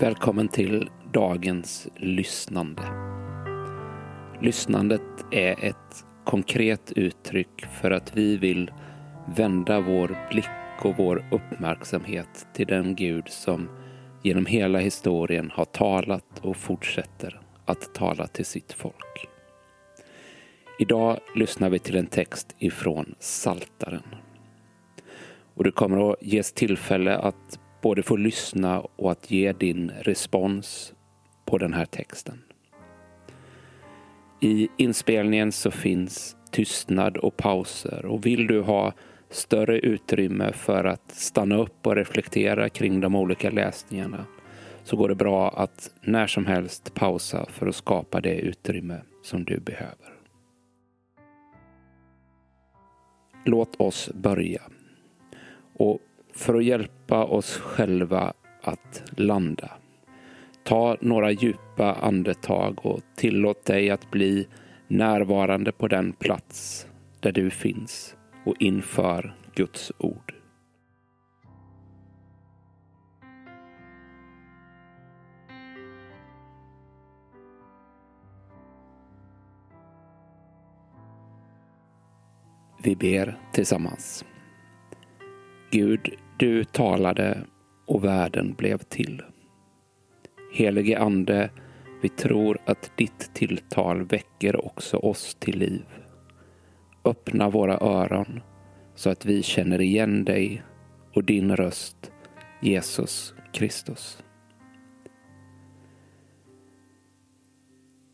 [0.00, 2.82] Välkommen till dagens lyssnande.
[4.42, 5.00] Lyssnandet
[5.30, 8.70] är ett konkret uttryck för att vi vill
[9.36, 13.68] vända vår blick och vår uppmärksamhet till den Gud som
[14.22, 19.28] genom hela historien har talat och fortsätter att tala till sitt folk.
[20.78, 24.14] Idag lyssnar vi till en text ifrån Saltaren.
[25.54, 30.94] Och det kommer att ges tillfälle att både få lyssna och att ge din respons
[31.44, 32.42] på den här texten.
[34.40, 38.92] I inspelningen så finns tystnad och pauser och vill du ha
[39.30, 44.24] större utrymme för att stanna upp och reflektera kring de olika läsningarna
[44.84, 49.44] så går det bra att när som helst pausa för att skapa det utrymme som
[49.44, 50.14] du behöver.
[53.44, 54.62] Låt oss börja.
[55.76, 56.00] Och
[56.36, 58.32] för att hjälpa oss själva
[58.62, 59.70] att landa.
[60.64, 64.46] Ta några djupa andetag och tillåt dig att bli
[64.88, 66.86] närvarande på den plats
[67.20, 70.34] där du finns och inför Guds ord.
[82.82, 84.24] Vi ber tillsammans.
[85.70, 87.38] Gud, du talade
[87.86, 89.22] och världen blev till.
[90.52, 91.50] Helige Ande,
[92.02, 95.84] vi tror att ditt tilltal väcker också oss till liv.
[97.04, 98.40] Öppna våra öron
[98.94, 100.62] så att vi känner igen dig
[101.14, 102.12] och din röst,
[102.62, 104.24] Jesus Kristus.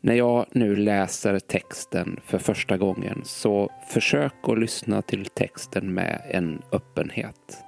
[0.00, 6.22] När jag nu läser texten för första gången så försök att lyssna till texten med
[6.30, 7.62] en öppenhet.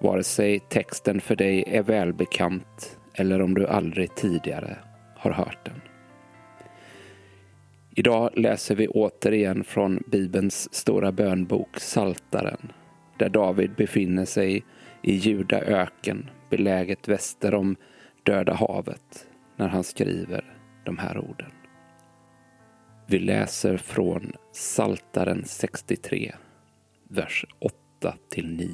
[0.00, 4.76] Vare sig texten för dig är välbekant eller om du aldrig tidigare
[5.16, 5.80] har hört den.
[7.94, 12.72] Idag läser vi återigen från Bibelns stora bönbok Saltaren,
[13.18, 14.64] där David befinner sig
[15.02, 17.76] i Juda öken, beläget väster om
[18.22, 19.26] Döda havet,
[19.56, 20.54] när han skriver
[20.84, 21.50] de här orden.
[23.06, 26.34] Vi läser från Saltaren 63,
[27.08, 28.68] vers 8 till 9.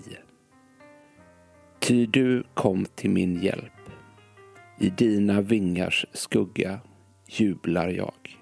[1.87, 3.73] Ty du kom till min hjälp.
[4.81, 6.81] I dina vingars skugga
[7.27, 8.39] jublar jag.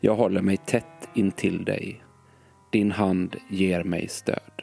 [0.00, 2.02] Jag håller mig tätt intill dig.
[2.72, 4.62] Din hand ger mig stöd.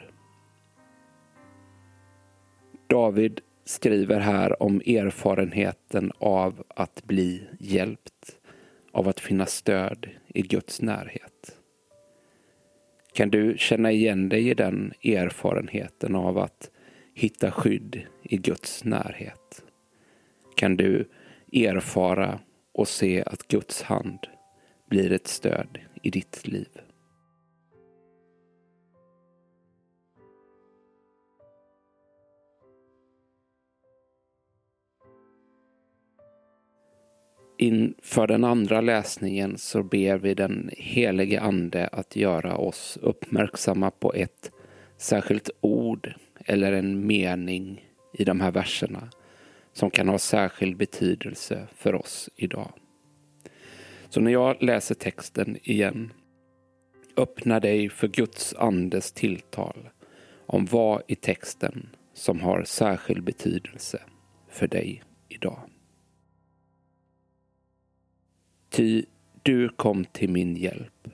[2.86, 8.36] David skriver här om erfarenheten av att bli hjälpt,
[8.92, 11.58] av att finna stöd i Guds närhet.
[13.12, 16.70] Kan du känna igen dig i den erfarenheten av att
[17.16, 19.64] hitta skydd i Guds närhet?
[20.56, 21.08] Kan du
[21.52, 22.40] erfara
[22.72, 24.18] och se att Guds hand
[24.90, 26.68] blir ett stöd i ditt liv?
[37.58, 44.12] Inför den andra läsningen så ber vi den helige Ande att göra oss uppmärksamma på
[44.12, 44.50] ett
[44.96, 46.14] särskilt ord
[46.46, 49.10] eller en mening i de här verserna
[49.72, 52.72] som kan ha särskild betydelse för oss idag.
[54.08, 56.12] Så när jag läser texten igen,
[57.16, 59.88] öppna dig för Guds andes tilltal
[60.46, 64.02] om vad i texten som har särskild betydelse
[64.48, 65.70] för dig idag.
[68.70, 69.04] Ty
[69.42, 71.08] du kom till min hjälp.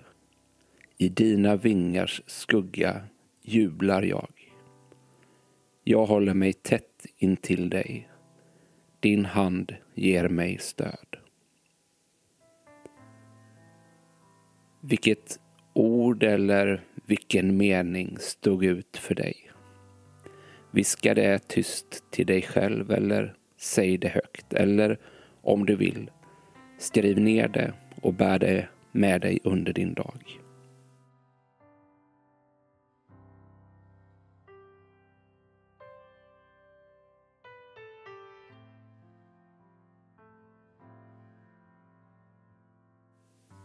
[0.98, 3.02] I dina vingars skugga
[3.42, 4.41] jublar jag.
[5.84, 8.08] Jag håller mig tätt intill dig.
[9.00, 11.16] Din hand ger mig stöd.
[14.80, 15.40] Vilket
[15.72, 19.36] ord eller vilken mening stod ut för dig?
[20.70, 24.52] Viska det tyst till dig själv eller säg det högt.
[24.52, 24.98] Eller
[25.42, 26.10] om du vill,
[26.78, 30.41] skriv ner det och bär det med dig under din dag.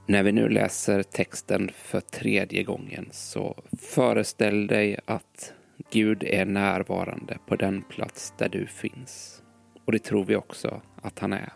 [0.09, 5.53] När vi nu läser texten för tredje gången så föreställ dig att
[5.91, 9.43] Gud är närvarande på den plats där du finns.
[9.85, 11.53] Och det tror vi också att han är.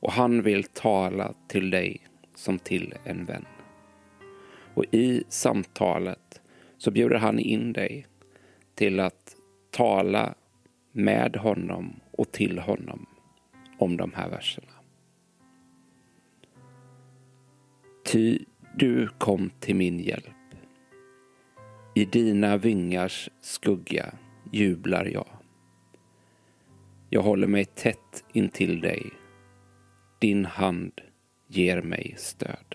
[0.00, 2.00] Och han vill tala till dig
[2.34, 3.44] som till en vän.
[4.74, 6.40] Och i samtalet
[6.78, 8.06] så bjuder han in dig
[8.74, 9.36] till att
[9.70, 10.34] tala
[10.92, 13.06] med honom och till honom
[13.78, 14.83] om de här verserna.
[18.14, 18.38] Ty
[18.74, 20.54] du kom till min hjälp.
[21.94, 24.14] I dina vingars skugga
[24.52, 25.26] jublar jag.
[27.10, 29.10] Jag håller mig tätt intill dig.
[30.18, 31.00] Din hand
[31.48, 32.74] ger mig stöd.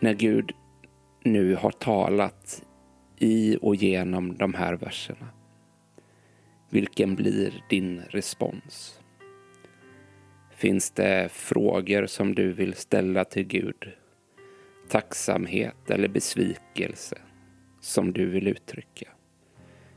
[0.00, 0.52] När Gud
[1.24, 2.64] nu har talat
[3.18, 5.28] i och genom de här verserna,
[6.70, 9.03] vilken blir din respons?
[10.64, 13.92] Finns det frågor som du vill ställa till Gud?
[14.88, 17.18] Tacksamhet eller besvikelse
[17.80, 19.08] som du vill uttrycka?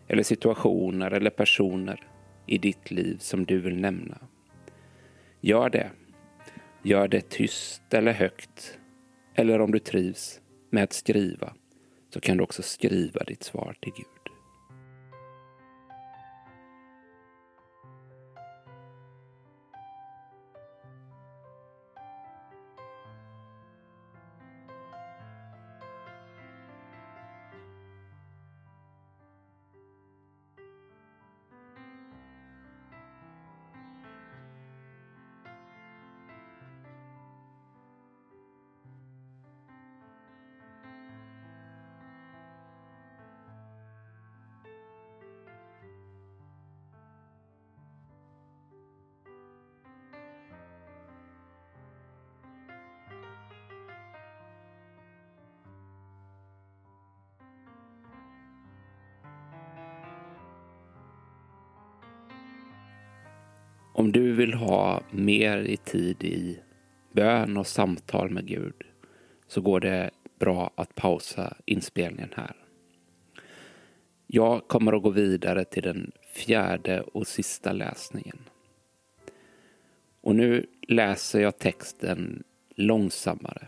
[0.08, 2.08] Eller situationer eller personer
[2.46, 4.18] i ditt liv som du vill nämna?
[5.42, 5.92] Gör det.
[6.84, 8.80] Gör det tyst eller högt.
[9.36, 11.54] Eller om du trivs med att skriva
[12.13, 14.17] så kan du också skriva ditt svar till Gud.
[63.98, 66.60] Om du vill ha mer i tid i
[67.12, 68.74] bön och samtal med Gud
[69.48, 72.56] så går det bra att pausa inspelningen här.
[74.28, 78.38] Jag kommer att gå vidare till den fjärde och sista läsningen.
[80.22, 82.44] Och nu läser jag texten
[82.76, 83.68] långsammare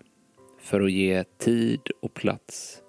[0.60, 2.82] för att ge tid och plats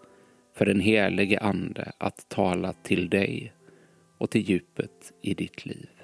[0.55, 3.53] för den helige Ande att tala till dig
[4.19, 6.00] och till djupet i ditt liv.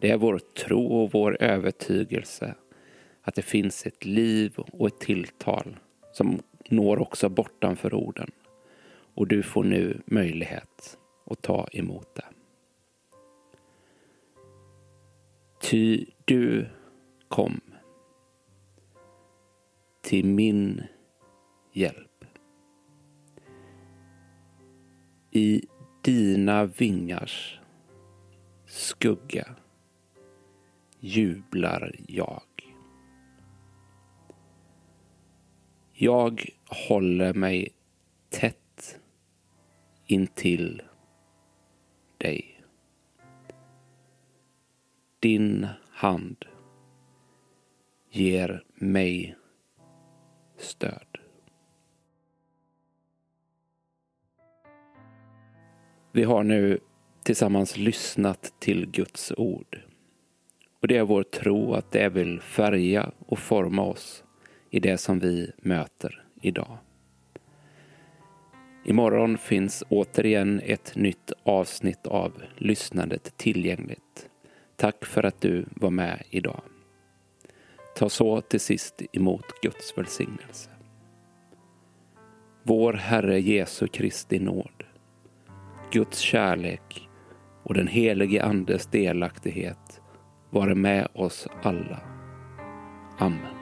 [0.00, 2.54] Det är vår tro och vår övertygelse
[3.22, 5.78] att det finns ett liv och ett tilltal
[6.12, 8.30] som når också bortanför orden.
[9.14, 12.24] Och du får nu möjlighet att ta emot det.
[15.60, 16.68] Ty du
[17.28, 17.60] kom
[20.02, 20.82] till min
[21.72, 22.24] hjälp.
[25.30, 25.66] I
[26.02, 27.60] dina vingars
[28.66, 29.56] skugga
[31.00, 32.42] jublar jag.
[35.92, 37.68] Jag håller mig
[38.28, 38.98] tätt
[40.06, 40.82] intill
[42.18, 42.62] dig.
[45.20, 46.44] Din hand
[48.10, 49.36] ger mig
[50.58, 51.18] stöd.
[56.12, 56.78] Vi har nu
[57.22, 59.80] tillsammans lyssnat till Guds ord.
[60.80, 64.24] Och det är vår tro att det vill färga och forma oss
[64.70, 66.78] i det som vi möter idag.
[68.84, 74.28] Imorgon finns återigen ett nytt avsnitt av Lyssnandet tillgängligt.
[74.76, 76.62] Tack för att du var med idag.
[77.96, 80.70] Ta så till sist emot Guds välsignelse.
[82.62, 84.84] Vår Herre Jesu Kristi nåd,
[85.92, 87.08] Guds kärlek
[87.62, 89.89] och den helige Andes delaktighet
[90.50, 92.00] vare med oss alla.
[93.18, 93.59] Amen.